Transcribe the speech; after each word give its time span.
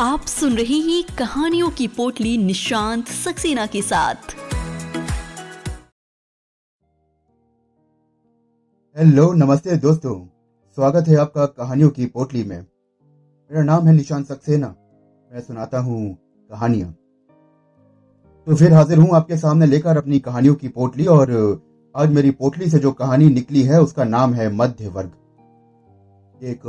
आप 0.00 0.20
सुन 0.20 0.56
रहे 0.56 0.76
हैं 0.76 1.16
कहानियों 1.18 1.70
की 1.70 1.86
पोटली 1.88 2.36
निशांत 2.38 3.06
सक्सेना 3.06 3.66
के 3.66 3.82
साथ। 3.82 4.14
हेलो, 8.96 9.32
नमस्ते 9.32 9.76
दोस्तों। 9.76 10.14
स्वागत 10.74 11.08
है 11.08 11.16
आपका 11.16 11.46
कहानियों 11.46 11.90
की 11.90 12.06
पोटली 12.06 12.44
में। 12.44 12.56
मेरा 12.58 13.62
नाम 13.62 13.86
है 13.86 13.94
निशांत 13.94 14.26
सक्सेना। 14.26 14.74
मैं 15.30 15.40
सुनाता 15.40 15.78
हूँ 15.78 16.14
कहानियाँ। 16.50 16.90
तो 18.46 18.56
फिर 18.56 18.72
हाजिर 18.72 18.98
हूँ 18.98 19.14
आपके 19.14 19.36
सामने 19.36 19.66
लेकर 19.66 19.96
अपनी 19.96 20.18
कहानियों 20.18 20.54
की 20.54 20.68
पोटली 20.68 21.06
और 21.06 21.32
आज 21.96 22.12
मेरी 22.12 22.30
पोटली 22.30 22.70
से 22.70 22.78
जो 22.78 22.92
कहानी 22.92 23.28
निकली 23.28 23.62
है, 23.62 23.80
उसका 23.80 24.04
नाम 24.04 24.34
है 24.34 24.52
मध्य 24.52 24.88
वर्ग 24.88 25.12
एक 26.42 26.60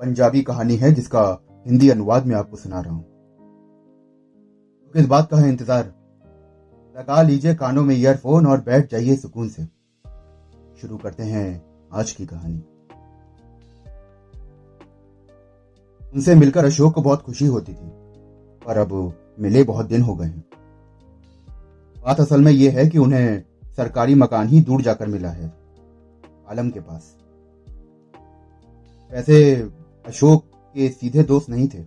पंजाबी 0.00 0.42
कहानी 0.42 0.76
है 0.76 0.94
जिसका 0.94 1.42
हिंदी 1.66 1.88
अनुवाद 1.90 2.26
में 2.26 2.34
आपको 2.36 2.56
सुना 2.56 2.80
रहा 2.80 2.94
हूँ। 2.94 3.02
तो 4.82 4.90
किस 4.94 5.06
बात 5.06 5.28
का 5.30 5.36
है 5.36 5.48
इंतज़ार। 5.48 5.84
लगा 6.96 7.22
लीजिए 7.22 7.54
कानों 7.54 7.82
में 7.84 7.94
ईयरफोन 7.94 8.46
और 8.46 8.60
बैठ 8.60 8.90
जाइए 8.90 9.16
सुकून 9.16 9.48
से। 9.48 9.64
शुरू 10.80 10.96
करते 10.96 11.22
हैं 11.22 11.48
आज 11.92 12.12
की 12.12 12.26
कहानी। 12.26 12.62
उनसे 16.14 16.34
मिलकर 16.34 16.64
अशोक 16.64 16.94
को 16.94 17.02
बहुत 17.02 17.22
खुशी 17.22 17.46
होती 17.46 17.72
थी, 17.72 17.90
पर 18.62 18.78
अब 18.78 19.12
मिले 19.40 19.62
बहुत 19.64 19.86
दिन 19.86 20.02
हो 20.02 20.14
गए 20.14 20.26
हैं। 20.26 20.44
बात 21.96 22.20
असल 22.20 22.40
में 22.40 22.52
यह 22.52 22.78
है 22.78 22.88
कि 22.88 22.98
उन्हें 22.98 23.42
सरकारी 23.76 24.14
मकान 24.14 24.48
ही 24.48 24.60
दूर 24.60 24.82
जाकर 24.82 25.06
मिला 25.08 25.30
है, 25.30 25.52
आलम 26.48 26.70
के 26.70 26.80
पास। 26.80 27.16
वैसे 29.10 29.54
अशोक 30.04 30.44
के 30.76 30.88
सीधे 30.88 31.22
दोस्त 31.22 31.48
नहीं 31.48 31.68
थे, 31.68 31.82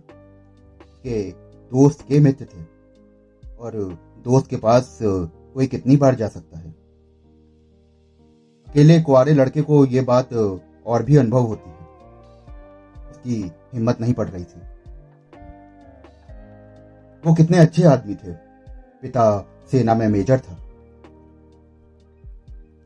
के 1.04 1.30
दोस्त 1.72 2.00
के 2.08 2.20
मित्र 2.20 2.44
थे, 2.44 2.62
और 3.50 3.72
दोस्त 4.24 4.46
के 4.46 4.56
पास 4.56 4.98
कोई 5.02 5.66
कितनी 5.66 5.96
बार 5.96 6.14
जा 6.14 6.28
सकता 6.28 6.58
है। 6.58 6.70
अकेले 8.68 9.02
कुआरे 9.02 9.34
लड़के 9.34 9.62
को 9.62 9.84
यह 9.86 10.04
बात 10.04 10.32
और 10.86 11.02
भी 11.02 11.16
अनुभव 11.16 11.42
होती 11.42 11.70
है। 11.70 11.76
उसकी 13.10 13.52
हिम्मत 13.74 14.00
नहीं 14.00 14.14
पड़ 14.14 14.28
रही 14.28 14.44
थी। 14.44 14.60
वो 17.26 17.34
कितने 17.34 17.58
अच्छे 17.58 17.84
आदमी 17.84 18.14
थे। 18.14 18.32
पिता 19.02 19.46
सेना 19.70 19.94
में 19.94 20.08
मेजर 20.08 20.38
था। 20.38 20.54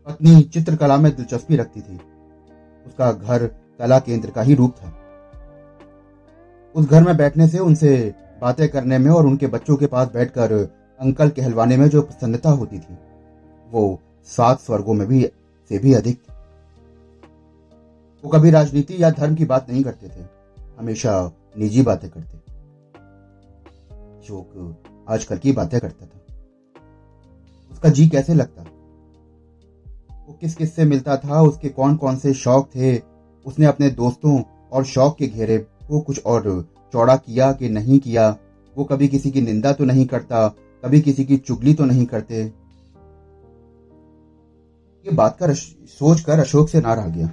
पत्नी 0.06 0.42
चित्रकला 0.42 0.96
में 0.96 1.16
दिलचस्पी 1.16 1.56
रखती 1.56 1.80
थी। 1.80 1.96
उसका 2.86 3.12
घर 3.12 3.46
कला 3.78 3.98
केंद्र 3.98 4.30
का 4.30 4.42
ही 4.42 4.54
रूप 4.54 4.72
था। 4.72 5.03
उस 6.74 6.86
घर 6.86 7.02
में 7.02 7.16
बैठने 7.16 7.48
से, 7.48 7.58
उनसे 7.58 8.14
बातें 8.40 8.68
करने 8.68 8.98
में 8.98 9.10
और 9.10 9.26
उनके 9.26 9.46
बच्चों 9.46 9.76
के 9.76 9.86
पास 9.86 10.08
बैठकर 10.08 10.52
अंकल 11.00 11.28
कहलवाने 11.28 11.76
में 11.76 11.88
जो 11.88 12.02
प्रसन्नता 12.02 12.50
होती 12.50 12.78
थी, 12.78 12.98
वो 13.70 14.00
सात 14.24 14.60
स्वर्गों 14.60 14.94
में 14.94 15.08
भी, 15.08 15.30
से 15.70 15.78
भी 15.78 15.94
अधिक 15.94 16.16
थी। 16.16 16.32
वो 18.24 18.30
कभी 18.30 18.50
राजनीति 18.50 19.02
या 19.02 19.10
धर्म 19.10 19.34
की 19.34 19.44
बात 19.44 19.70
नहीं 19.70 19.84
करते 19.84 20.08
थे, 20.08 20.26
हमेशा 20.78 21.32
निजी 21.58 21.82
बातें 21.82 22.10
करते 22.10 22.36
अशोक 24.18 25.06
आजकल 25.08 25.38
की 25.38 25.52
बातें 25.52 25.80
करता 25.80 26.06
था। 26.06 26.20
उसका 27.70 27.88
जी 27.88 28.08
कैसे 28.08 28.34
लगता? 28.34 28.62
वो 30.28 30.38
किस 30.40 30.54
किस 30.54 30.74
से 30.74 30.84
मिलता 30.84 31.16
था, 31.16 31.42
उसके 31.42 31.68
कौन 31.68 31.96
कौन 31.96 32.16
से 32.16 32.34
शौक 32.34 32.66
थे, 32.66 32.98
उसने 33.46 33.66
अपने 33.66 33.90
दोस्तों 33.90 34.42
और 34.72 34.84
शौक 34.84 35.16
के 35.18 35.26
घेरे 35.26 35.66
को 35.88 36.00
कुछ 36.00 36.24
और 36.24 36.42
चौड़ा 36.92 37.16
किया 37.16 37.52
कि 37.52 37.68
नहीं 37.68 37.98
किया, 37.98 38.28
वो 38.76 38.84
कभी 38.84 39.08
किसी 39.08 39.30
की 39.30 39.40
निंदा 39.40 39.72
तो 39.72 39.84
नहीं 39.84 40.06
करता, 40.06 40.48
कभी 40.82 41.00
किसी 41.00 41.24
की 41.24 41.36
चुगली 41.36 41.74
तो 41.74 41.84
नहीं 41.84 42.06
करते। 42.06 42.42
ये 45.04 45.14
बात 45.14 45.36
कर 45.38 45.54
सोच 45.54 46.20
कर 46.20 46.40
अशोक 46.40 46.68
से 46.68 46.80
ना 46.80 46.94
रह 46.94 47.08
गया। 47.08 47.30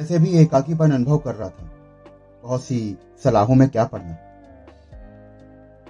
ऐसे 0.00 0.18
भी 0.18 0.38
एकाकीपन 0.38 0.90
अनुभव 0.90 1.18
कर 1.18 1.34
रहा 1.34 1.48
था। 1.48 1.70
बहुत 2.44 2.62
सी 2.64 2.96
सलाहों 3.24 3.54
में 3.54 3.68
क्या 3.68 3.84
पड़ना 3.84 4.16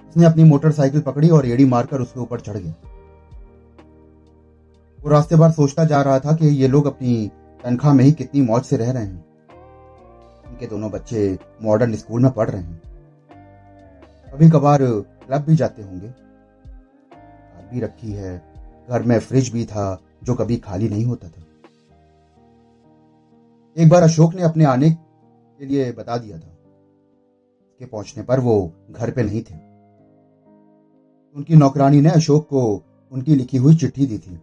उसने 0.09 0.25
अपनी 0.25 0.43
मोटरसाइकिल 0.43 1.01
पकड़ी 1.01 1.29
और 1.29 1.45
एड़ी 1.47 1.65
मारकर 1.65 2.01
उसके 2.01 2.19
ऊपर 2.19 2.39
चढ़ 2.39 2.57
गया। 2.57 2.73
वो 4.99 5.09
रास्ते 5.09 5.35
भर 5.35 5.51
सोचता 5.51 5.83
जा 5.85 6.01
रहा 6.01 6.19
था 6.19 6.35
कि 6.35 6.47
ये 6.47 6.67
लोग 6.67 6.85
अपनी 6.85 7.29
तनख्वाह 7.63 7.93
में 7.93 8.03
ही 8.03 8.11
कितनी 8.11 8.41
मौज 8.41 8.63
से 8.63 8.77
रह 8.77 8.91
रहे 8.91 9.03
हैं। 9.03 9.28
उनके 10.59 10.67
दोनों 10.67 10.91
बच्चे 10.91 11.39
मॉडर्न 11.61 11.95
स्कूल 11.95 12.23
में 12.23 12.31
पढ़ 12.31 12.49
रहे 12.49 12.61
हैं। 12.61 12.81
कभी 14.33 14.49
कभार 14.49 14.79
क्लब 14.81 15.41
भी 15.41 15.55
जाते 15.55 15.81
होंगे। 15.81 16.09
कार 16.09 17.69
भी 17.73 17.79
रखी 17.79 18.11
है। 18.11 18.53
घर 18.89 19.03
में 19.03 19.19
फ्रिज 19.19 19.53
भी 19.53 19.65
था, 19.65 20.01
जो 20.23 20.33
कभी 20.33 20.57
खाली 20.57 20.89
नहीं 20.89 21.05
होता 21.05 21.27
था। 21.27 21.41
एक 23.77 23.89
बार 23.89 24.03
अशोक 24.03 24.33
ने 24.33 24.41
अपने 24.41 24.65
आने 24.65 24.89
के 25.59 25.65
लिए 25.65 25.91
बता 25.91 26.17
दिया 26.17 26.37
था। 26.37 26.47
उसके 26.47 27.85
पहुँचने 27.85 28.23
पर 28.23 28.39
वो 28.39 28.73
घर 28.91 29.11
पे 29.11 29.23
नहीं 29.23 29.41
थे। 29.41 29.55
उनकी 31.35 31.55
नौकरानी 31.55 32.01
ने 32.01 32.09
अशोक 32.09 32.47
को 32.49 32.83
उनकी 33.11 33.35
लिखी 33.35 33.57
हुई 33.57 33.75
चिट्ठी 33.75 34.05
दी 34.05 34.17
थी। 34.17 34.41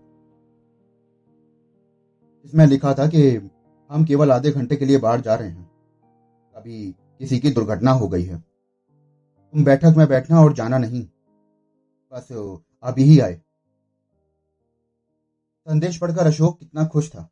इसमें 2.45 2.67
लिखा 2.67 2.95
था 2.95 3.07
कि 3.07 3.51
हम 3.91 4.05
केवल 4.05 4.33
आधे 4.33 4.51
घंटे 4.51 4.77
के 4.77 4.85
लिए 4.85 4.99
बाहर 4.99 5.21
जा 5.21 5.35
रहे 5.35 5.49
हैं। 5.49 5.76
अभी 6.67 6.95
किसी 7.19 7.39
की 7.39 7.51
दुर्घटना 7.51 7.91
हो 7.91 8.09
गई 8.09 8.23
है। 8.23 8.39
तुम 9.53 9.65
बैठक 9.65 9.95
में 9.97 10.07
बैठना 10.09 10.41
और 10.41 10.53
जाना 10.53 10.79
नहीं। 10.79 11.03
बस 12.13 12.59
अभी 12.83 13.03
ही 13.03 13.19
आए। 13.21 13.35
संदेश 15.69 15.99
पढ़कर 15.99 16.27
अशोक 16.27 16.59
कितना 16.59 16.87
खुश 16.87 17.11
था। 17.11 17.29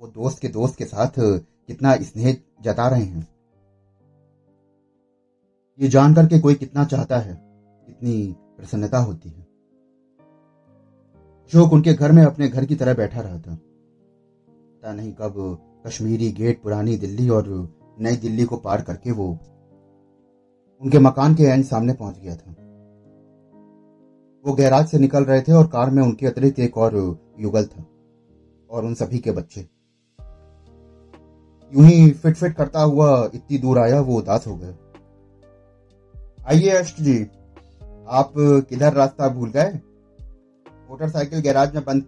वो 0.00 0.08
दोस्त 0.08 0.38
के 0.38 0.48
दोस्त 0.48 0.76
के 0.76 0.84
साथ 0.84 1.12
कितना 1.18 1.96
स्नेह 1.96 2.36
जता 2.62 2.88
रहे 2.88 3.04
हैं। 3.04 3.28
ये 5.80 5.88
जानकर 5.88 6.26
के 6.26 6.40
कोई 6.40 6.54
कितना 6.54 6.84
चाहता 6.84 7.18
है, 7.18 7.40
कितनी 7.86 8.34
प्रसन्नता 8.38 8.98
होती 8.98 9.28
है। 9.28 9.42
अशोक 11.44 11.72
उनके 11.72 11.94
घर 11.94 12.12
में 12.12 12.24
अपने 12.24 12.48
घर 12.48 12.64
की 12.64 12.76
तरह 12.76 12.94
बैठा 12.94 13.20
रहा 13.20 13.38
था। 13.38 13.54
पता 13.54 14.92
नहीं 14.92 15.12
कब 15.12 15.58
कश्मीरी 15.86 16.32
गेट, 16.32 16.62
पुरानी 16.62 16.96
दिल्ली 16.96 17.28
और 17.28 17.75
नई 17.96 18.16
दिल्ली 18.16 18.44
को 18.44 18.56
पार 18.56 18.82
करके 18.82 19.10
वो 19.10 19.28
उनके 20.82 20.98
मकान 20.98 21.34
के 21.34 21.42
एंड 21.42 21.64
सामने 21.64 21.92
पहुँच 21.92 22.18
गया 22.18 22.34
था। 22.36 22.54
वो 24.44 24.52
गैराज 24.54 24.88
से 24.88 24.98
निकल 24.98 25.24
रहे 25.24 25.40
थे 25.42 25.52
और 25.52 25.66
कार 25.66 25.90
में 25.90 26.02
उनके 26.02 26.26
अतिरिक्त 26.26 26.58
एक 26.58 26.76
और 26.78 26.94
युगल 27.40 27.64
था 27.66 27.84
और 28.70 28.84
उन 28.84 28.94
सभी 28.94 29.18
के 29.18 29.30
बच्चे। 29.30 29.60
यूँ 31.72 31.84
ही 31.84 32.10
फिट 32.10 32.36
फिट 32.36 32.54
करता 32.54 32.82
हुआ 32.82 33.08
इतनी 33.34 33.58
दूर 33.58 33.78
आया, 33.78 34.00
वो 34.00 34.18
उदास 34.18 34.46
हो 34.46 34.56
गए 34.56 34.74
आइए 36.48 36.70
अष्ट 36.70 37.00
जी, 37.00 37.22
आप 38.08 38.32
किधर 38.68 38.92
रास्ता 38.92 39.28
भूल 39.28 39.50
गए? 39.50 39.72
मोटरसाइकिल 40.90 41.40
गैराज 41.40 41.74
में 41.74 41.84
बंद 41.84 42.02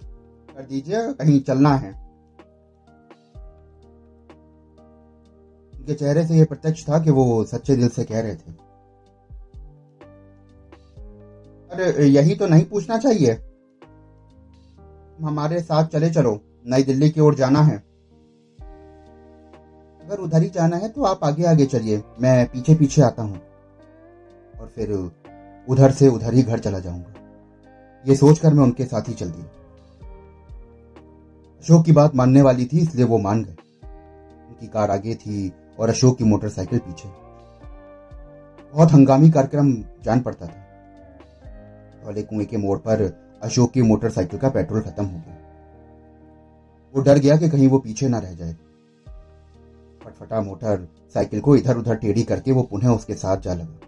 कर 0.48 0.62
दीजिए, 0.62 1.12
कहीं 1.12 1.40
चलना 1.40 1.74
है। 1.74 1.92
उनके 5.88 5.98
चेहरे 5.98 6.26
से 6.26 6.34
यह 6.34 6.44
प्रत्यक्ष 6.44 6.82
था 6.88 6.98
कि 6.98 7.10
वो 7.10 7.44
सच्चे 7.44 7.74
दिल 7.76 7.88
से 7.88 8.04
कह 8.04 8.20
रहे 8.20 8.34
थे। 8.34 8.52
अरे 11.70 12.06
यही 12.06 12.34
तो 12.34 12.46
नहीं 12.46 12.64
पूछना 12.64 12.98
चाहिए। 12.98 13.32
हमारे 15.20 15.60
साथ 15.60 15.86
चले 15.86 16.10
चलो, 16.10 16.40
नई 16.66 16.82
दिल्ली 16.82 17.08
की 17.10 17.20
ओर 17.20 17.34
जाना 17.34 17.60
है। 17.62 17.76
अगर 20.00 20.18
उधर 20.18 20.42
ही 20.42 20.48
जाना 20.48 20.76
है 20.76 20.88
तो 20.88 21.04
आप 21.04 21.24
आगे 21.24 21.44
आगे 21.44 21.66
चलिए, 21.66 22.02
मैं 22.20 22.46
पीछे 22.46 22.74
पीछे 22.74 23.02
आता 23.02 23.22
हूँ। 23.22 23.40
और 24.60 24.72
फिर 24.76 24.92
उधर 25.68 25.90
से 25.90 26.08
उधर 26.08 26.34
ही 26.34 26.42
घर 26.42 26.58
चला 26.58 26.78
जाऊँगा। 26.78 27.14
ये 28.04 28.16
सोचकर 28.16 28.54
मैं 28.54 28.62
उनके 28.64 28.84
साथ 28.84 29.08
ही 29.08 29.14
चल 29.14 29.30
दी 29.30 29.42
अशोक 31.62 31.84
की 31.84 31.92
बात 31.92 32.14
मानने 32.14 32.42
वाली 32.42 32.66
थी, 32.66 32.78
इसलिए 32.78 33.04
वो 33.04 33.18
मान 33.18 33.42
गए। 33.44 33.56
उनकी 34.48 34.66
कार 34.66 34.90
आगे 34.90 35.14
थी 35.14 35.48
और 35.78 35.88
अशोक 35.88 36.18
की 36.18 36.24
मोटरसाइकिल 36.24 36.78
पीछे। 36.78 37.08
बहुत 38.72 38.92
हंगामी 38.92 39.30
कार्यक्रम 39.30 39.72
जान 39.74 40.20
पड़ता 40.20 40.46
था। 40.46 40.64
वाले 42.04 42.22
कुएँ 42.22 42.46
के 42.46 42.56
मोड़ 42.56 42.78
पर 42.78 43.20
अशोक 43.42 43.72
की 43.72 43.82
मोटरसाइकिल 43.82 44.38
का 44.38 44.48
पेट्रोल 44.48 44.80
खत्म 44.80 45.04
हो 45.04 45.22
गया। 45.26 45.34
वो 46.94 47.02
डर 47.02 47.18
गया 47.18 47.36
कि 47.36 47.48
कहीं 47.48 47.68
वो 47.68 47.78
पीछे 47.78 48.08
ना 48.08 48.18
रह 48.18 48.32
जाए। 48.32 48.56
फटफटा 50.04 50.40
मोटर 50.40 50.88
साइकिल 51.14 51.40
को 51.40 51.56
इधर 51.56 51.76
उधर 51.76 51.94
टेढ़ी 51.94 52.22
करके 52.22 52.52
वो 52.52 52.62
पुनः 52.62 52.88
उसके 52.88 53.14
साथ 53.14 53.36
जा 53.36 53.54
लगा। 53.54 53.80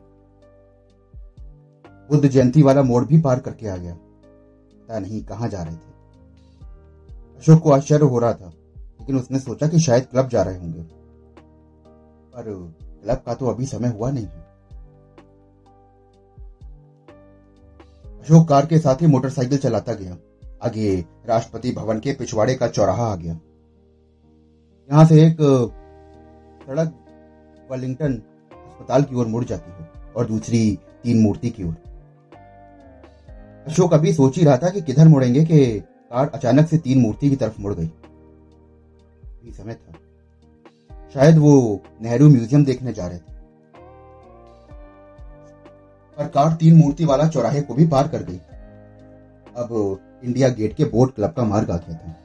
बुद्ध 2.10 2.28
जयंती 2.28 2.62
वाला 2.62 2.82
मोड़ 2.82 3.04
भी 3.04 3.20
पार 3.20 3.40
करके 3.40 3.68
आ 3.68 3.76
गया। 3.76 3.94
पता 3.94 4.98
नहीं 4.98 5.24
कहाँ 5.24 5.48
जा 5.48 5.62
रहे 5.62 5.74
थे। 5.74 5.90
अशोक 7.38 7.62
को 7.62 7.72
आश्चर्य 7.72 8.04
हो 8.04 8.18
रहा 8.18 8.32
था, 8.32 8.52
लेकिन 8.76 9.16
उसने 9.16 9.38
सोचा 9.38 9.68
कि 9.68 9.80
शायद 9.80 10.06
क्लब 10.06 10.28
जा 10.28 10.42
रहे 10.42 10.58
होंगे। 10.58 10.99
पर 12.34 12.74
क्लब 13.04 13.22
का 13.26 13.34
तो 13.34 13.46
अभी 13.46 13.66
समय 13.66 13.88
हुआ 13.88 14.10
नहीं 14.10 14.26
है 14.26 14.48
अशोक 18.22 18.48
कार 18.48 18.66
के 18.66 18.78
साथ 18.78 19.02
ही 19.02 19.06
मोटरसाइकिल 19.06 19.58
चलाता 19.58 19.92
गया। 19.92 20.16
आगे 20.62 21.04
राष्ट्रपति 21.26 21.72
भवन 21.72 22.00
के 22.00 22.12
पिछवाड़े 22.12 22.54
का 22.54 22.68
चौराहा 22.68 23.04
आ 23.04 23.14
गया। 23.16 23.32
यहाँ 24.90 25.04
से 25.04 25.26
एक, 25.26 25.36
सड़क 26.66 26.94
वेलिंगटन 27.70 28.14
अस्पताल 28.52 29.02
की 29.02 29.14
ओर 29.14 29.26
मुड़ 29.26 29.44
जाती 29.44 29.70
है 29.70 29.88
और 30.16 30.26
दूसरी 30.26 30.78
तीन 31.02 31.22
मूर्ति 31.22 31.50
की 31.50 31.64
ओर। 31.64 31.74
अशोक 33.66 33.94
अभी 33.94 34.12
सोच 34.12 34.38
ही 34.38 34.44
रहा 34.44 34.56
था 34.56 34.70
कि 34.70 34.80
किधर 34.80 35.08
मुड़ेंगे 35.08 35.44
कि 35.44 35.80
कार 35.80 36.28
अचानक 36.28 36.68
से 36.68 36.78
तीन 36.78 37.00
मूर्ति 37.00 37.30
की 37.30 37.36
तरफ़ 37.36 37.60
मुड़ 37.60 37.74
गई। 37.74 37.90
समय 39.52 39.74
था। 39.74 39.92
शायद 41.14 41.38
वो 41.38 41.80
नेहरू 42.02 42.28
म्यूज़ियम 42.28 42.64
देखने 42.64 42.92
जा 42.92 43.06
रहे 43.06 43.18
थे। 43.18 43.32
पर 46.16 46.28
कार 46.28 46.52
तीन 46.52 46.76
मूर्ति 46.76 47.04
वाला 47.04 47.28
चौराहे 47.28 47.60
को 47.62 47.74
भी 47.74 47.86
पार 47.86 48.08
कर 48.08 48.22
गई। 48.22 48.38
अब 49.56 49.98
इंडिया 50.24 50.48
गेट 50.48 50.74
के 50.74 50.84
बोट 50.84 51.14
क्लब 51.14 51.32
का 51.32 51.44
मार्ग 51.44 51.70
आ 51.70 51.76
गया 51.76 51.96
था। 51.96 52.16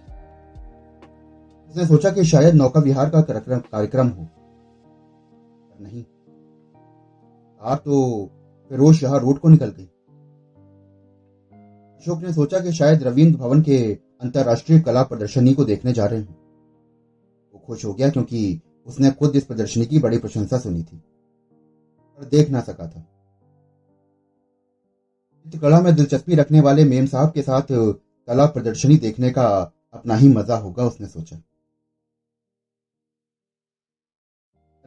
उसने 1.69 1.85
सोचा 1.85 2.09
कि 2.09 2.23
शायद 2.23 2.55
नौका 2.55 2.79
विहार 2.79 3.09
का 3.09 3.21
कार्यक्रम 3.21 4.07
हो। 4.07 4.23
पर 4.23 5.83
नहीं। 5.83 6.03
कार 6.03 7.75
तो 7.75 8.29
फिरोज 8.71 8.95
शाह 8.95 9.15
रोड 9.17 9.39
को 9.39 9.49
निकल 9.49 9.69
गई। 9.69 9.89
अशोक 11.95 12.21
ने 12.23 12.33
सोचा 12.33 12.59
कि 12.59 12.71
शायद 12.71 13.03
रविंद्र 13.03 13.39
भवन 13.39 13.61
के 13.61 13.77
अंतरराष्ट्रीय 14.21 14.79
कला 14.79 15.03
प्रदर्शनी 15.03 15.53
को 15.53 15.65
देखने 15.65 15.93
जा 15.93 16.05
रहे 16.05 16.19
हैं। 16.19 16.37
वो 17.53 17.61
खुश 17.67 17.85
हो 17.85 17.93
गया 17.93 18.09
क्योंकि 18.09 18.61
उसने 18.87 19.11
खुद 19.11 19.35
इस 19.35 19.45
प्रदर्शनी 19.45 19.85
की 19.85 19.99
बड़ी 19.99 20.17
प्रशंसा 20.17 20.57
सुनी 20.59 20.83
थी, 20.83 20.97
पर 22.19 22.25
देख 22.25 22.49
ना 22.49 22.61
सका 22.61 22.87
था। 22.87 23.01
चित्रकला 25.45 25.79
में 25.81 25.93
दिलचस्पी 25.95 26.35
रखने 26.35 26.61
वाले 26.61 26.83
मेम 26.85 27.05
साहब 27.07 27.31
के 27.31 27.41
साथ 27.41 27.67
कला 27.71 28.45
प्रदर्शनी 28.47 28.97
देखने 28.97 29.29
का 29.31 29.47
अपना 29.93 30.15
ही 30.15 30.27
मज़ा 30.29 30.57
होगा, 30.57 30.85
उसने 30.85 31.07
सोचा। 31.07 31.41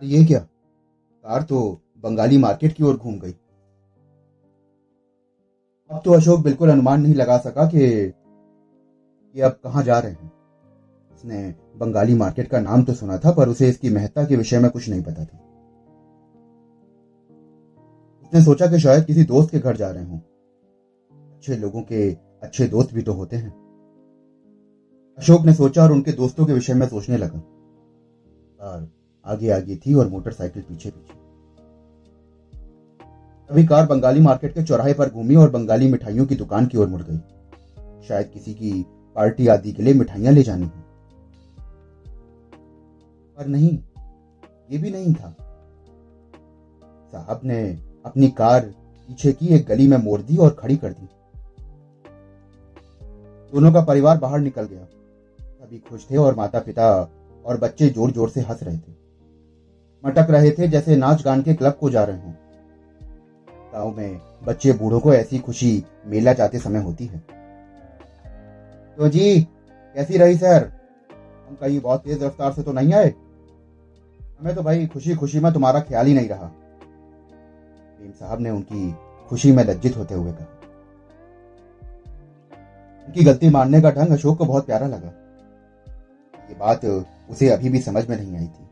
ये 0.02 0.24
क्या? 0.24 0.38
कार 0.38 1.42
तो 1.42 1.60
बंगाली 2.04 2.38
मार्केट 2.38 2.72
की 2.72 2.82
ओर 2.84 2.96
घूम 2.96 3.18
गई। 3.18 3.34
अब 5.90 6.00
तो 6.04 6.12
अशोक 6.12 6.40
बिल्कुल 6.40 6.70
अनुमान 6.70 7.00
नहीं 7.02 7.14
लगा 7.14 7.38
सका 7.38 7.66
कि 7.66 7.78
ये 9.34 9.42
अब 9.42 9.58
कहाँ 9.64 9.82
जा 9.82 9.98
रहे 9.98 10.12
हैं। 10.12 10.32
उसने 11.10 11.54
बंगाली 11.78 12.14
मार्केट 12.14 12.48
का 12.48 12.60
नाम 12.60 12.82
तो 12.82 12.94
सुना 12.94 13.19
था, 13.19 13.32
पर 13.32 13.48
उसे 13.48 13.69
इसकी 13.69 13.90
महत्ता 13.90 14.25
के 14.25 14.36
विषय 14.36 14.58
में 14.58 14.70
कुछ 14.70 14.88
नहीं 14.88 15.02
पता 15.02 15.25
था। 15.25 15.38
उसने 18.22 18.42
सोचा 18.42 18.66
कि 18.66 18.78
शायद 18.78 19.04
किसी 19.04 19.25
दोस्त 19.25 19.50
के 19.50 19.58
घर 19.58 19.76
जा 19.76 19.90
रहे 19.90 20.04
हों। 20.04 20.19
अच्छे 21.36 21.56
लोगों 21.56 21.82
के 21.82 22.10
अच्छे 22.42 22.66
दोस्त 22.66 22.94
भी 22.94 23.02
तो 23.02 23.12
होते 23.12 23.36
हैं। 23.36 23.50
अशोक 25.19 25.46
ने 25.46 25.52
सोचा 25.52 25.82
और 25.82 25.92
उनके 25.92 26.12
दोस्तों 26.12 26.46
के 26.46 26.52
विषय 26.52 26.75
में 26.75 26.86
सोचने 26.88 27.16
लगा। 27.16 27.38
कार 27.38 28.88
आगे 29.25 29.50
आगे 29.50 29.76
थी 29.76 29.94
और 29.94 30.08
मोटरसाइकिल 30.08 30.62
पीछे 30.62 30.90
पीछे। 30.90 31.14
तभी 33.50 33.66
कार 33.66 33.86
बंगाली 33.86 34.20
मार्केट 34.20 34.54
के 34.54 34.62
चौराहे 34.62 34.94
पर 34.94 35.10
घूमी 35.10 35.36
और 35.36 35.50
बंगाली 35.50 35.88
मिठाइयों 35.88 36.26
की 36.26 36.34
दुकान 36.34 36.66
की 36.66 36.78
ओर 36.78 36.88
मुड़ 36.88 37.02
गई। 37.02 37.19
शायद 38.08 38.26
किसी 38.26 38.54
की 38.54 38.84
पार्टी 39.16 39.46
आदि 39.46 39.72
के 39.72 39.82
लिए 39.82 39.94
मिठाइयाँ 39.94 40.32
ले 40.32 40.42
जानी 40.42 40.64
है। 40.64 40.88
पर 43.38 43.46
नहीं, 43.46 43.79
ये 44.70 44.79
भी 44.79 44.90
नहीं 44.90 45.14
था। 45.14 45.35
साहब 47.12 47.40
ने 47.44 47.61
अपनी 48.06 48.29
कार 48.29 48.61
पीछे 48.61 49.32
की 49.32 49.46
एक 49.46 49.67
गली 49.67 49.87
में 49.88 49.96
मोड़ 49.96 50.20
दी 50.23 50.37
और 50.37 50.50
खड़ी 50.50 50.76
कर 50.76 50.93
दी। 50.93 51.08
दोनों 53.52 53.73
का 53.73 53.81
परिवार 53.81 54.19
बाहर 54.19 54.40
निकल 54.40 54.62
गया। 54.62 54.85
सभी 55.40 55.79
खुश 55.79 56.06
थे 56.11 56.17
और 56.17 56.35
माता 56.37 56.61
पिता 56.61 57.11
और 57.46 57.56
बच्चे 57.56 57.88
ज़ोर 57.88 58.11
ज़ोर 58.11 58.31
से 58.31 58.40
हंस 58.40 58.62
रहे 58.62 58.79
थे। 58.79 58.93
मटक 60.05 60.26
रहे 60.31 60.50
थे 60.50 60.69
जैसे 60.69 60.96
नाच 60.96 61.23
गान 61.23 61.43
के 61.43 61.55
क्लब 61.55 61.73
को 61.73 61.90
जा 61.90 62.05
रहे 62.05 62.17
हों। 62.17 62.35
गाँव 63.73 63.96
में 63.96 64.20
बच्चे 64.44 64.73
बूढ़ों 64.73 65.00
को 65.00 65.14
ऐसी 65.14 65.38
खुशी 65.38 65.85
मेला 66.06 66.32
जाते 66.32 66.58
समय 66.58 66.79
होती 66.79 67.06
है। 67.06 67.19
तो 68.99 69.08
जी, 69.08 69.40
कैसी 69.96 70.19
रही 70.19 70.37
सर? 70.37 70.70
हम 71.49 71.55
कहीं 71.55 71.81
बहुत 71.81 72.05
तेज 72.05 72.23
रफ्तार 72.23 72.52
से 72.52 72.62
तो 72.62 72.73
नहीं 72.73 72.94
आए? 72.94 73.14
हमें 74.40 74.55
तो 74.55 74.62
भाई 74.62 74.87
खुशी 74.87 75.14
खुशी 75.14 75.40
में 75.40 75.52
तुम्हारा 75.52 75.81
ख्याल 75.81 76.06
ही 76.06 76.14
नहीं 76.14 76.29
रहा। 76.29 76.46
भीम 78.00 78.12
साहब 78.12 78.40
ने 78.40 78.50
उनकी 78.50 78.96
खुशी 79.29 79.52
में 79.52 79.64
लज्जित 79.64 79.96
होते 79.96 80.14
हुए 80.14 80.32
कहा। 80.32 80.46
उनकी 83.06 83.25
गलती 83.25 83.49
मानने 83.49 83.81
का 83.81 83.90
ढंग 83.90 84.12
अशोक 84.12 84.38
को 84.38 84.44
बहुत 84.44 84.67
प्यारा 84.67 84.87
लगा। 84.87 85.08
ये 86.50 86.55
बात 86.55 86.85
उसे 87.31 87.49
अभी 87.49 87.69
भी 87.69 87.81
समझ 87.81 88.08
में 88.08 88.17
नहीं 88.17 88.37
आई 88.37 88.46
थी। 88.46 88.69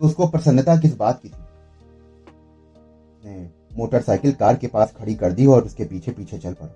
तो 0.00 0.06
उसको 0.06 0.28
प्रसन्नता 0.28 0.76
किस 0.76 0.96
बात 0.96 1.20
की 1.22 1.28
थी? 1.28 1.42
उसने 3.12 3.50
मोटरसाइकिल 3.76 4.32
कार 4.32 4.56
के 4.56 4.66
पास 4.66 4.94
खड़ी 4.98 5.14
कर 5.14 5.32
दी 5.32 5.46
और 5.46 5.64
उसके 5.64 5.84
पीछे 5.84 6.12
पीछे 6.12 6.38
चल 6.38 6.52
पड़ा। 6.52 6.74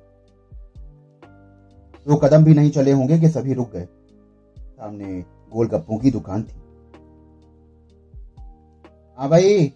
दो 2.06 2.12
तो 2.12 2.16
कदम 2.16 2.44
भी 2.44 2.54
नहीं 2.54 2.70
चले 2.70 2.92
होंगे 2.92 3.18
कि 3.18 3.28
सभी 3.28 3.52
रुक 3.52 3.72
गए। 3.72 3.88
सामने 4.58 5.24
गोलगप्पों 5.52 5.98
की 5.98 6.10
दुकान 6.10 6.42
थी। 6.42 6.63
हाँ 9.18 9.28
भाई, 9.28 9.66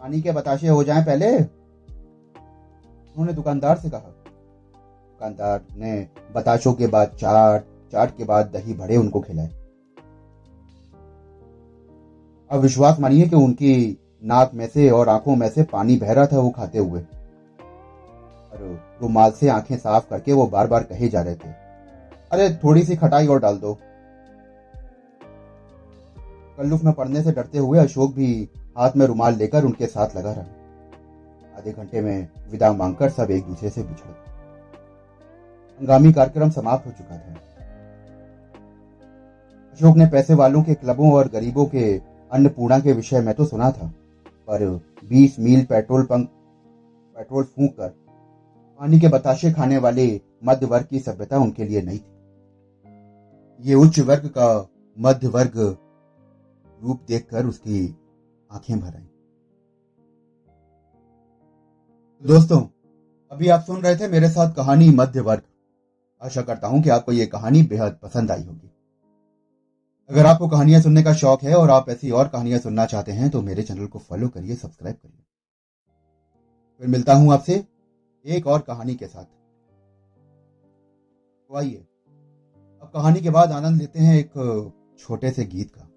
पानी 0.00 0.20
के 0.22 0.32
बताशे 0.32 0.68
हो 0.68 0.84
जाएँ 0.84 1.04
पहले। 1.04 1.36
उन्होंने 1.36 3.32
दुकानदार 3.32 3.78
से 3.78 3.90
कहा। 3.90 3.98
दुकानदार 3.98 5.64
ने 5.76 6.08
बताशों 6.34 6.72
के 6.72 6.86
बाद 6.86 7.08
चाट 7.08 7.62
चाट 7.92 8.16
के 8.16 8.24
बाद 8.24 8.46
दही 8.46 8.74
भरे 8.74 8.96
उनको 8.96 9.20
खिलाए। 9.20 9.48
अब 12.50 12.60
विश्वास 12.60 13.00
मानिए 13.00 13.26
कि 13.26 13.36
उनकी 13.36 13.98
नाक 14.24 14.50
में 14.54 14.66
से 14.66 14.90
और 14.90 15.08
आँखों 15.08 15.36
में 15.36 15.48
से 15.48 15.62
पानी 15.62 15.96
बह 15.96 16.12
रहा 16.12 16.26
था 16.26 16.38
वो 16.38 16.50
खाते 16.50 16.78
हुए। 16.78 17.00
और 18.52 18.80
रुमाल 19.02 19.30
से 19.30 19.48
आँखें 19.48 19.76
साफ़ 19.76 20.10
करके 20.10 20.32
वो 20.32 20.46
बार 20.46 20.66
बार 20.66 20.82
कहे 20.82 21.08
जा 21.08 21.22
रहे 21.22 21.34
थे। 21.34 21.48
अरे 22.32 22.54
थोड़ी 22.54 22.84
सी 22.84 22.96
खटाई 22.96 23.26
और 23.26 23.40
डाल 23.40 23.58
दो। 23.58 23.78
कल्लुफ 26.58 26.84
में 26.84 26.94
पड़ने 26.94 27.22
से 27.22 27.32
डरते 27.32 27.58
हुए 27.58 27.78
अशोक 27.78 28.14
भी 28.14 28.48
हाथ 28.76 28.96
में 28.96 29.06
रुमाल 29.06 29.34
लेकर 29.34 29.64
उनके 29.64 29.86
साथ 29.86 30.16
लगा 30.16 30.32
रहा। 30.32 31.58
आधे 31.58 31.72
घंटे 31.72 32.00
में 32.00 32.28
विदा 32.50 32.72
मांगकर 32.72 33.10
सब 33.10 33.30
एक 33.30 33.44
दूसरे 33.44 33.70
से 33.70 33.82
बिछड़ 33.82 34.10
हंगामी 35.80 36.12
कार्यक्रम 36.12 36.50
समाप्त 36.50 36.86
हो 36.86 36.92
चुका 36.92 37.16
था। 37.16 37.34
अशोक 39.72 39.96
ने 39.96 40.06
पैसे 40.06 40.34
वालों 40.34 40.62
के 40.62 40.74
क्लबों 40.74 41.12
और 41.12 41.28
गरीबों 41.28 41.66
के 41.66 41.84
अन्नपूर्णा 42.32 42.78
के 42.78 42.92
विषय 42.92 43.20
में 43.20 43.34
तो 43.34 43.44
सुना 43.44 43.70
था, 43.70 43.86
पर 44.48 44.80
20 45.04 45.38
मील 45.38 45.64
पेट्रोल 45.64 46.02
पंप 46.04 46.30
पेट्रोल 47.16 47.44
फूंक 47.44 47.70
कर 47.70 47.88
पानी 48.80 49.00
के 49.00 49.08
बताशे 49.08 49.52
खाने 49.52 49.78
वाले 49.78 50.20
मध्य 50.44 50.66
वर्ग 50.66 50.86
की 50.86 50.98
सभ्यता 51.00 51.38
उनके 51.38 51.64
लिए 51.64 51.82
नहीं 51.82 51.98
थी। 51.98 52.08
ये 53.60 53.74
उच्च 53.74 53.98
वर्ग 54.00 54.26
का 54.28 54.46
मध्य 54.96 55.28
वर्ग 55.28 55.58
रूप 55.58 57.00
देखकर 57.08 57.46
उसकी 57.46 57.84
आँखें 58.54 58.78
भर 58.80 58.94
आई। 58.96 59.06
दोस्तों, 62.24 62.60
अभी 63.32 63.48
आप 63.48 63.60
सुन 63.60 63.80
रहे 63.80 63.96
थे 63.96 64.08
मेरे 64.08 64.28
साथ 64.28 64.54
कहानी 64.54 64.88
मध्य 64.90 65.20
वर्ग 65.20 65.42
आशा 66.22 66.42
करता 66.42 66.68
हूँ 66.68 66.82
कि 66.82 66.90
आपको 66.90 67.12
यह 67.12 67.26
कहानी 67.26 67.62
बेहद 67.62 67.98
पसंद 68.02 68.30
आई 68.30 68.42
होगी। 68.42 68.70
अगर 70.10 70.26
आपको 70.26 70.48
कहानियाँ 70.48 70.80
सुनने 70.80 71.02
का 71.02 71.12
शौक 71.14 71.42
है 71.42 71.54
और 71.54 71.70
आप 71.70 71.88
ऐसी 71.88 72.10
और 72.10 72.28
कहानियाँ 72.28 72.58
सुनना 72.60 72.84
चाहते 72.86 73.12
हैं 73.12 73.30
तो 73.30 73.42
मेरे 73.42 73.62
चैनल 73.62 73.86
को 73.86 73.98
फॉलो 73.98 74.28
करिए, 74.28 74.54
सब्सक्राइब 74.56 74.96
करिए। 74.96 75.24
फिर 76.80 76.88
मिलता 76.88 77.14
हूँ 77.14 77.32
आपसे 77.32 77.64
एक 78.24 78.46
और 78.46 78.60
कहानी 78.60 78.94
के 78.94 79.06
साथ। 79.06 79.24
तो 81.50 81.56
आइए, 81.56 81.84
अब 82.82 82.90
कहानी 82.94 83.20
के 83.20 83.30
बाद 83.30 83.52
आनंद 83.52 83.80
लेते 83.80 83.98
हैं 83.98 84.16
एक 84.18 84.32
छोटे 84.98 85.30
से 85.30 85.44
गीत 85.46 85.70
का। 85.70 85.88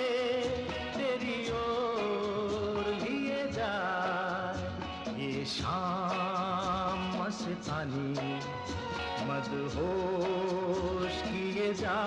तेरी 0.98 1.52
ओर 1.52 2.94
लिए 2.94 3.52
जा। 3.52 3.74
ये 5.18 5.46
शाम 5.46 7.24
मस्तानी। 7.24 8.36
मदहोश 9.26 11.22
किए 11.22 11.74
जा। 11.74 12.00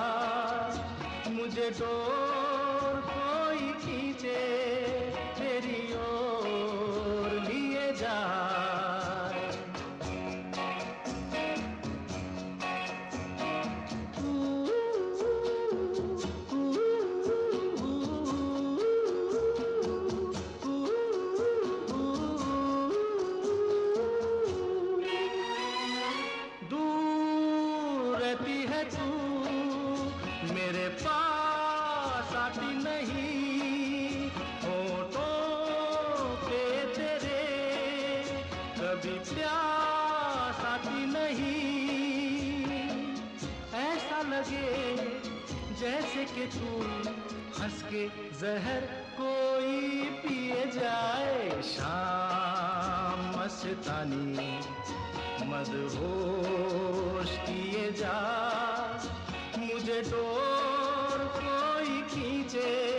मुझे 1.29 1.71
डोर 1.71 3.01
कोई 3.01 3.73
खींचे। 3.73 4.72
लगे 44.43 44.97
जैसे 45.81 46.25
कि 46.25 46.47
तू 46.55 46.69
हंस 47.63 47.83
के 47.83 48.07
जहर 48.41 48.87
कोई 49.19 50.03
पिए 50.23 50.65
जाए। 50.67 51.63
शाम 51.63 53.21
मस्तानी 53.37 54.51
मदहोश 55.47 57.37
किए 57.47 57.91
जा, 57.93 58.19
मुझे 59.59 60.01
डोर 60.03 61.25
कोई 61.39 62.01
खींचे। 62.13 62.92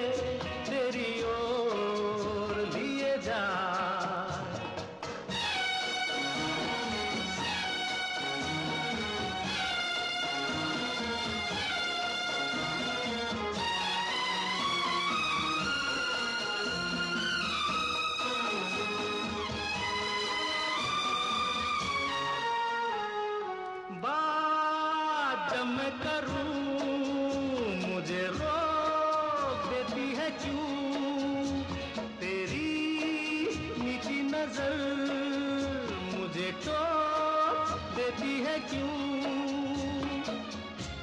क्यों? 38.70 39.03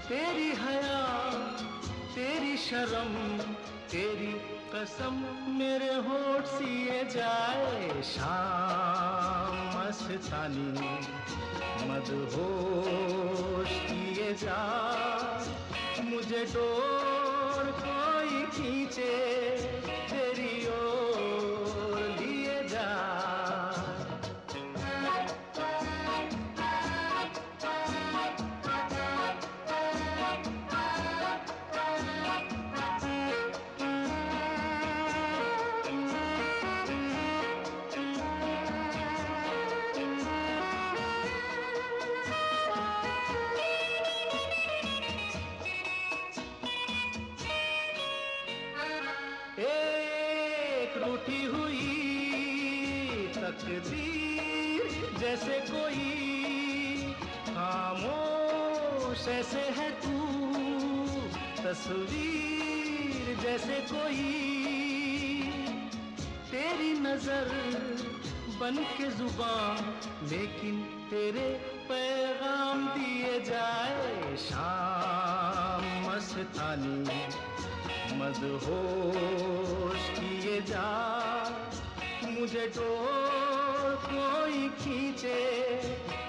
तेरी 0.08 0.48
हया, 0.48 1.06
तेरी 2.14 2.56
शर्म, 2.56 3.38
तेरी 3.90 4.32
कसम 4.74 5.14
मेरे 5.48 5.94
होठ 5.94 6.44
सिए 6.44 7.04
जाए। 7.04 8.02
शाम 8.02 9.78
मस्तानी, 9.78 10.70
मदहोश 11.88 13.68
किए 13.70 14.34
जा। 14.34 14.60
मुझे 16.00 16.44
डोर 16.44 17.64
कोई 17.64 18.09
रूठी 51.10 51.44
हुई 51.44 51.86
तकदीर 53.34 54.82
जैसे 55.18 55.56
कोई। 55.60 56.04
खामोश 57.46 59.26
ऐसे 59.28 59.62
है 59.78 59.88
तू, 60.02 60.18
तस्वीर 61.62 63.34
जैसे 63.42 63.80
कोई। 63.92 64.22
तेरी 66.50 66.92
नज़र 67.00 67.50
बन 68.60 68.76
के 68.96 69.10
ज़ुबान, 69.10 69.82
लेकिन 70.30 70.82
तेरे 71.10 71.48
पैगाम 71.90 72.86
दिए 72.88 73.40
जाए 73.40 74.36
शाम 74.36 75.84
मस्तानी। 76.08 77.20
मदहोश 78.12 80.02
किए 80.18 80.60
जा। 80.60 80.88
मुझे 82.24 82.66
डोर 82.76 83.94
कोई 84.04 84.68
खींचे, 84.68 85.40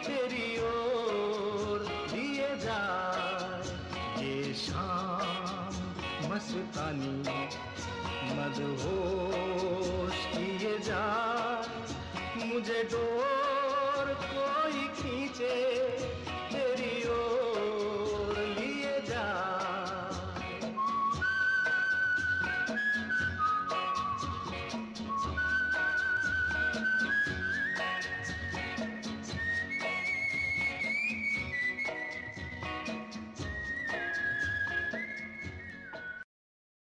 तेरी 0.05 0.49
ओर 0.59 1.79
लिए 2.13 2.49
जा। 2.57 2.81
ये 4.19 4.53
शाम 4.53 5.75
मस्तानी, 6.31 7.15
मदहोश 8.37 10.17
किए 10.35 10.79
जा। 10.79 11.03
मुझे 12.45 12.83
डोर 12.83 13.40